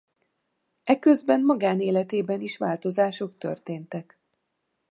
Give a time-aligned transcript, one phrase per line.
[0.83, 4.19] Eközben magánéletében is változások történek.